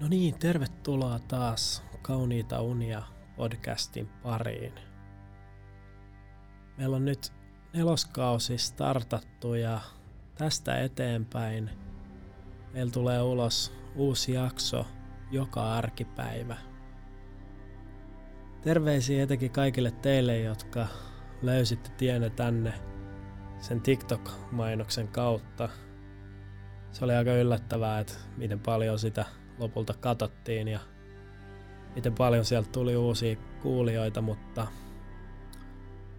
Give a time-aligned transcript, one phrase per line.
[0.00, 3.02] No niin, tervetuloa taas Kauniita unia
[3.36, 4.72] podcastin pariin.
[6.76, 7.32] Meillä on nyt
[7.72, 9.80] neloskausi startattu ja
[10.34, 11.70] tästä eteenpäin
[12.72, 14.86] meillä tulee ulos uusi jakso
[15.30, 16.56] joka arkipäivä.
[18.62, 20.86] Terveisiä etenkin kaikille teille, jotka
[21.42, 22.72] löysitte tienne tänne
[23.60, 25.68] sen TikTok-mainoksen kautta.
[26.92, 29.24] Se oli aika yllättävää, että miten paljon sitä
[29.58, 30.80] lopulta katsottiin ja
[31.94, 34.66] miten paljon sieltä tuli uusia kuulijoita, mutta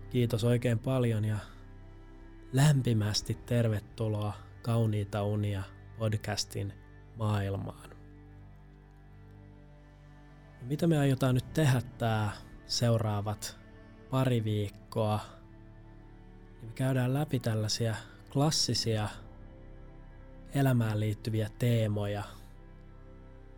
[0.10, 1.38] kiitos oikein paljon ja
[2.54, 5.64] lämpimästi tervetuloa Kauniita unia
[5.98, 6.74] podcastin
[7.16, 7.90] maailmaan.
[10.62, 12.32] Mitä me aiotaan nyt tehdä tää
[12.66, 13.58] seuraavat
[14.10, 15.20] pari viikkoa?
[16.62, 17.96] Me käydään läpi tällaisia
[18.34, 19.10] klassisia
[20.54, 22.24] elämään liittyviä teemoja–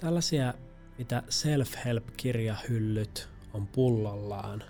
[0.01, 0.53] Tällaisia,
[0.97, 4.63] mitä self-help-kirjahyllyt on pullollaan.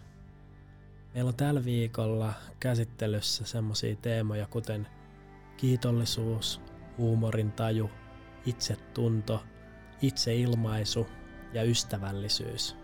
[1.13, 4.87] Meillä on tällä viikolla käsittelyssä semmoisia teemoja kuten
[5.57, 6.61] kiitollisuus,
[6.97, 7.89] huumorintaju,
[8.45, 9.43] itsetunto,
[10.01, 11.07] itseilmaisu
[11.53, 12.75] ja ystävällisyys.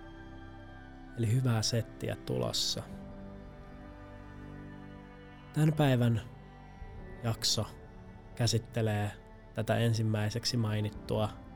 [1.17, 2.83] Eli hyvää settiä tulossa.
[5.53, 6.21] Tämän päivän
[7.23, 7.65] jakso
[8.35, 9.11] käsittelee
[9.53, 11.46] tätä ensimmäiseksi mainittua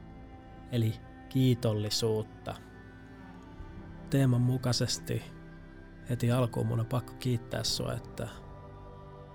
[0.72, 0.94] eli
[1.30, 2.56] kiitollisuutta.
[4.10, 5.24] Teeman mukaisesti
[6.10, 8.28] heti alkuun mun on pakko kiittää sua, että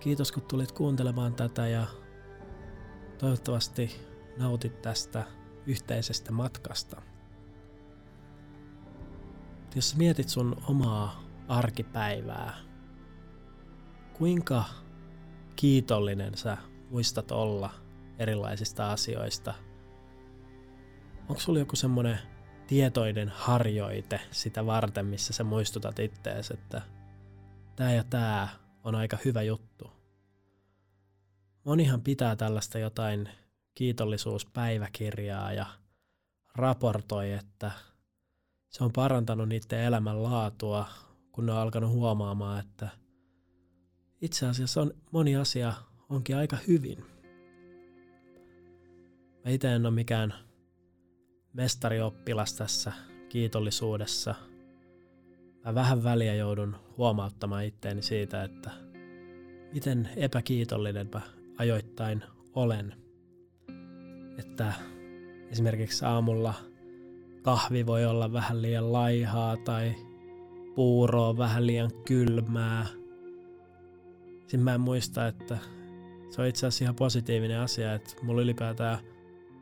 [0.01, 1.87] kiitos kun tulit kuuntelemaan tätä ja
[3.19, 4.01] toivottavasti
[4.37, 5.25] nautit tästä
[5.67, 7.03] yhteisestä matkasta.
[9.75, 12.55] Jos mietit sun omaa arkipäivää,
[14.19, 14.65] kuinka
[15.57, 16.57] kiitollinen sä
[16.91, 17.71] muistat olla
[18.19, 19.55] erilaisista asioista–
[21.29, 22.19] onko sulla joku semmoinen
[22.67, 26.83] tietoinen harjoite sitä varten, missä sä muistutat ittees, että
[27.77, 28.49] tämä ja tämä
[28.85, 29.91] on aika hyvä juttu.
[31.65, 33.29] Monihan pitää tällaista jotain
[33.75, 35.67] kiitollisuuspäiväkirjaa ja
[36.55, 37.71] raportoi, että
[38.69, 40.89] se on parantanut niiden elämän laatua,
[41.33, 42.89] kun ne on alkanut huomaamaan, että
[44.21, 45.73] itse asiassa on, moni asia
[46.09, 47.05] onkin aika hyvin.
[49.45, 50.35] Mä itse en ole mikään
[51.57, 52.93] mestarioppilas tässä
[53.29, 54.35] kiitollisuudessa.
[55.65, 58.71] Mä vähän väliä joudun huomauttamaan itteeni siitä, että
[59.73, 61.21] miten epäkiitollinen mä
[61.59, 62.25] ajoittain
[62.55, 62.95] olen.
[64.39, 64.73] Että
[65.51, 66.55] esimerkiksi aamulla
[67.43, 69.95] kahvi voi olla vähän liian laihaa tai
[70.75, 72.87] puuro on vähän liian kylmää.
[74.41, 75.59] Sitten mä en muista, että
[76.31, 78.99] se on itse asiassa ihan positiivinen asia, että mulla ylipäätään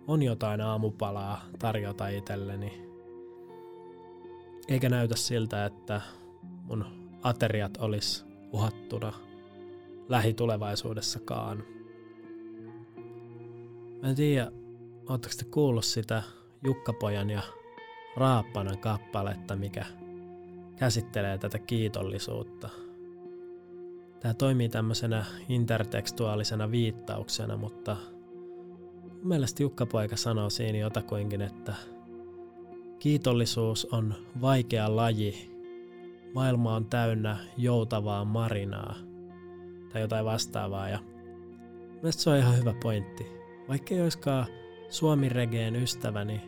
[0.07, 2.85] on jotain aamupalaa tarjota itselleni.
[4.69, 6.01] Eikä näytä siltä, että
[6.43, 6.85] mun
[7.23, 9.13] ateriat olisi uhattuna
[10.09, 11.65] lähitulevaisuudessakaan.
[14.03, 14.53] Mä en tiedä,
[15.09, 16.23] ootteko te kuullut sitä
[16.65, 17.43] Jukkapojan ja
[18.17, 19.85] Raappanan kappaletta, mikä
[20.77, 22.69] käsittelee tätä kiitollisuutta.
[24.21, 27.97] Tämä toimii tämmöisenä intertekstuaalisena viittauksena, mutta–
[29.25, 31.75] Mielestä Jukka-poika sanoo siinä jotakuinkin, että
[32.99, 35.51] kiitollisuus on vaikea laji.
[36.35, 38.97] Maailma on täynnä joutavaa marinaa
[39.93, 40.89] tai jotain vastaavaa.
[40.89, 40.99] Ja
[41.93, 43.27] mielestäni se on ihan hyvä pointti.
[43.69, 44.47] Vaikka ei olisikaan
[44.89, 46.41] Suomi-regeen ystävä, niin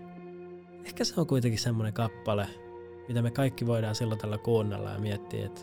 [0.84, 2.46] ehkä se on kuitenkin semmoinen kappale,
[3.08, 5.60] mitä me kaikki voidaan silloin tällä kuunnella ja miettiä, että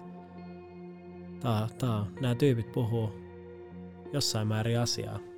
[1.39, 3.09] taa, taa, nämä tyypit puhuu
[4.13, 5.32] jossain määrin asiaa.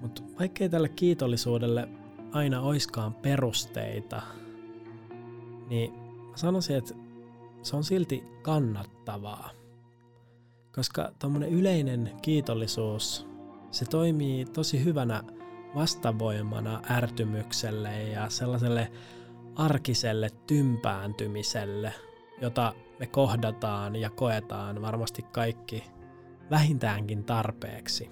[0.00, 1.88] Mutta vaikkei tälle kiitollisuudelle
[2.32, 4.22] aina oiskaan perusteita,
[5.68, 5.92] niin
[6.34, 6.94] sanoisin, että
[7.62, 9.50] se on silti kannattavaa.
[10.74, 13.26] Koska tuommoinen yleinen kiitollisuus,
[13.70, 15.22] se toimii tosi hyvänä
[15.74, 18.92] vastavoimana ärtymykselle ja sellaiselle
[19.54, 21.94] arkiselle tympääntymiselle,
[22.40, 25.84] jota me kohdataan ja koetaan varmasti kaikki
[26.50, 28.10] vähintäänkin tarpeeksi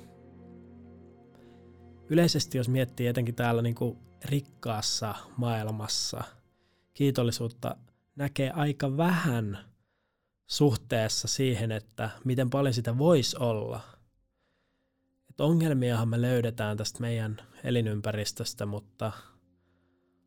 [2.10, 6.24] yleisesti jos miettii etenkin täällä niin kuin rikkaassa maailmassa,
[6.94, 7.76] kiitollisuutta
[8.16, 9.58] näkee aika vähän
[10.46, 13.80] suhteessa siihen, että miten paljon sitä voisi olla.
[15.30, 19.12] Et ongelmiahan me löydetään tästä meidän elinympäristöstä, mutta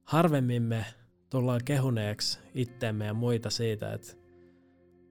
[0.03, 0.85] harvemmin me
[1.29, 4.13] tullaan kehuneeksi itteemme ja muita siitä, että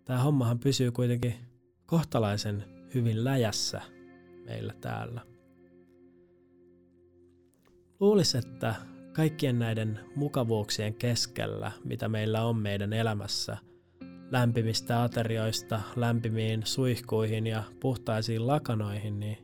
[0.05, 1.35] tämä hommahan pysyy kuitenkin
[1.87, 2.65] kohtalaisen
[2.95, 3.83] hyvin läjässä
[4.45, 5.30] meillä täällä
[8.01, 8.75] luulisi, että
[9.13, 13.57] kaikkien näiden mukavuuksien keskellä, mitä meillä on meidän elämässä,
[14.31, 19.39] lämpimistä aterioista lämpimiin suihkuihin ja puhtaisiin lakanoihin, niin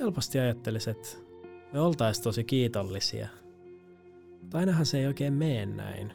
[0.00, 1.08] helposti ajattelisin, että
[1.72, 3.28] me oltaisiin tosi kiitollisia.
[4.42, 6.12] Mutta ainahan se ei oikein mene näin.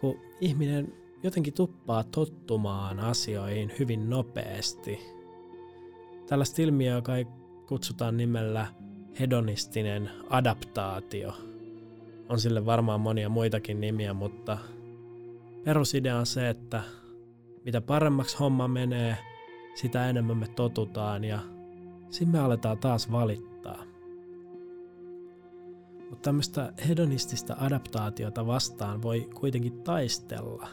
[0.00, 0.92] Kun ihminen
[1.22, 5.00] jotenkin tuppaa tottumaan asioihin hyvin nopeasti.
[6.26, 7.12] Tällaista ilmiöä, joka
[7.66, 8.66] kutsutaan nimellä
[9.20, 11.34] hedonistinen adaptaatio.
[12.28, 14.58] On sille varmaan monia muitakin nimiä, mutta
[15.64, 16.82] perusidea on se, että
[17.64, 19.16] mitä paremmaksi homma menee,
[19.74, 21.38] sitä enemmän me totutaan ja
[22.10, 23.84] sitten me aletaan taas valittaa.
[26.10, 30.68] Mutta tämmöistä hedonistista adaptaatiota vastaan voi kuitenkin taistella.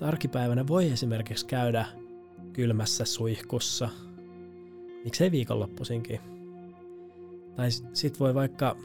[0.00, 1.86] Arkipäivänä voi esimerkiksi käydä
[2.52, 3.88] kylmässä suihkussa,
[5.04, 6.39] miksei viikonloppuisinkin.
[7.56, 8.76] Tai sit voi vaikka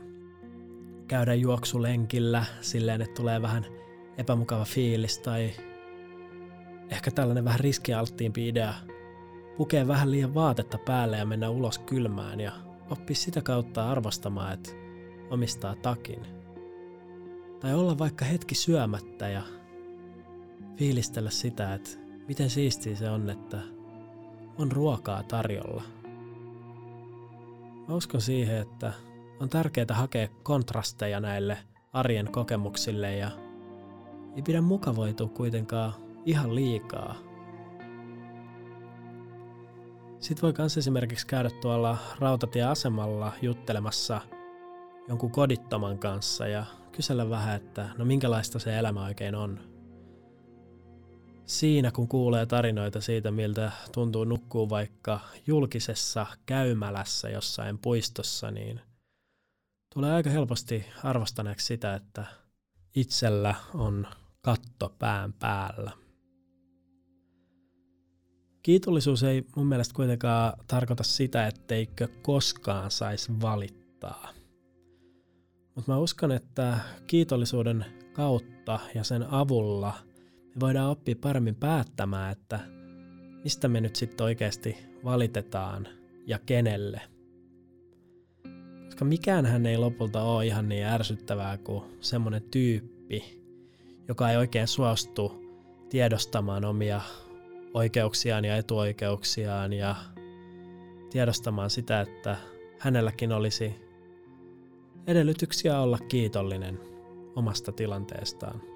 [1.07, 3.65] käydä juoksulenkillä silleen, että tulee vähän
[4.17, 5.51] epämukava fiilis tai
[6.89, 8.73] ehkä tällainen vähän riskialttiimpi idea.
[9.57, 12.51] Pukee vähän liian vaatetta päälle ja mennä ulos kylmään ja
[12.89, 14.71] oppi sitä kautta arvostamaan, että
[15.29, 16.19] omistaa takin.
[17.59, 19.41] Tai olla vaikka hetki syömättä ja
[20.77, 21.89] fiilistellä sitä, että
[22.27, 23.57] miten siistiä se on, että
[24.57, 25.83] on ruokaa tarjolla.
[27.87, 28.93] Mä uskon siihen, että
[29.39, 31.57] on tärkeää hakea kontrasteja näille
[31.93, 33.31] arjen kokemuksille ja
[34.35, 35.93] ei pidä mukavoitua kuitenkaan
[36.25, 37.15] ihan liikaa.
[40.19, 44.21] Sitten voi myös esimerkiksi käydä tuolla rautatieasemalla juttelemassa
[45.07, 49.74] jonkun kodittoman kanssa ja kysellä vähän, että no minkälaista se elämä oikein on.
[51.45, 58.81] Siinä kun kuulee tarinoita siitä, miltä tuntuu nukkuu vaikka julkisessa käymälässä jossain puistossa, niin
[59.93, 62.25] tulee aika helposti arvostaneeksi sitä, että
[62.95, 64.07] itsellä on
[64.41, 65.91] katto pään päällä.
[68.63, 74.29] Kiitollisuus ei mun mielestä kuitenkaan tarkoita sitä, etteikö koskaan saisi valittaa.
[75.75, 79.93] Mutta mä uskon, että kiitollisuuden kautta ja sen avulla
[80.59, 82.59] voidaan oppia paremmin päättämään, että
[83.43, 85.87] mistä me nyt sitten oikeasti valitetaan
[86.27, 87.01] ja kenelle.
[88.85, 93.45] Koska mikään ei lopulta ole ihan niin ärsyttävää kuin semmonen tyyppi,
[94.07, 95.45] joka ei oikein suostu
[95.89, 97.01] tiedostamaan omia
[97.73, 99.95] oikeuksiaan ja etuoikeuksiaan ja
[101.11, 102.37] tiedostamaan sitä, että
[102.79, 103.75] hänelläkin olisi
[105.07, 106.79] edellytyksiä olla kiitollinen
[107.35, 108.74] omasta tilanteestaan.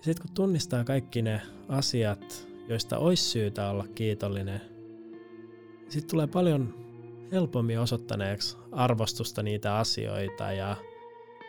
[0.00, 4.60] Sitten kun tunnistaa kaikki ne asiat, joista olisi syytä olla kiitollinen,
[5.88, 6.74] sitten tulee paljon
[7.32, 10.76] helpommin osoittaneeksi arvostusta niitä asioita ja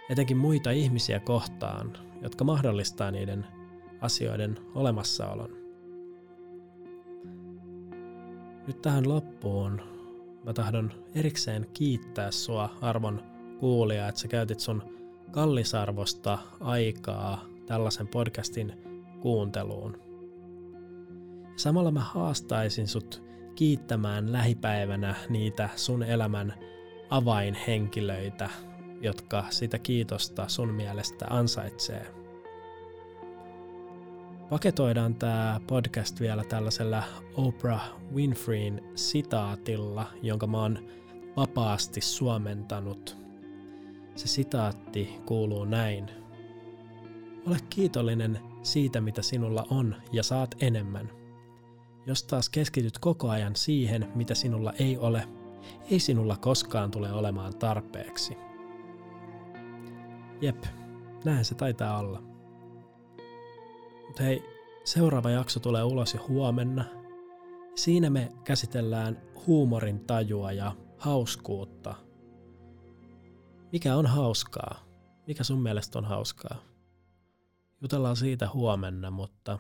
[0.10, 3.46] etenkin muita ihmisiä kohtaan, jotka mahdollistaa niiden
[4.02, 5.58] asioiden olemassaolon.
[8.68, 9.82] Nyt tähän loppuun
[10.44, 13.24] mä tahdon erikseen kiittää sua arvon
[13.60, 14.84] kuulija, että sä käytit sun
[15.32, 18.74] kallisarvosta aikaa tällaisen podcastin
[19.20, 19.98] kuunteluun.
[21.56, 23.24] Samalla mä haastaisin sut
[23.56, 26.54] kiittämään lähipäivänä niitä sun elämän
[27.10, 28.50] avainhenkilöitä,
[29.02, 32.22] jotka sitä kiitosta sun mielestä ansaitsee.
[34.50, 37.04] Paketoidaan tämä podcast vielä tällaisella
[37.36, 40.80] Oprah Winfreyn sitaatilla, jonka mä oon
[41.38, 43.18] vapaasti suomentanut.
[44.16, 46.21] Se sitaatti kuuluu näin.
[47.48, 51.10] Ole kiitollinen siitä, mitä sinulla on, ja saat enemmän.
[52.06, 55.28] Jos taas keskityt koko ajan siihen, mitä sinulla ei ole,
[55.92, 58.38] ei sinulla koskaan tule olemaan tarpeeksi.
[60.42, 60.64] Jep,
[61.26, 62.24] näin se taitaa olla.
[64.08, 64.44] Mutta hei,
[64.84, 66.86] seuraava jakso tulee ulos jo huomenna.
[67.76, 71.96] Siinä me käsitellään huumorin tajua ja hauskuutta.
[73.72, 74.86] Mikä on hauskaa?
[75.28, 76.72] Mikä sun mielestä on hauskaa?
[77.82, 79.60] Jutellaan siitä huomenna, mutta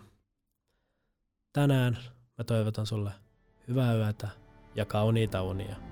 [1.53, 1.97] tänään
[2.37, 3.11] mä toivotan sulle
[3.67, 4.29] hyvää yötä
[4.75, 5.90] ja kauniita unia.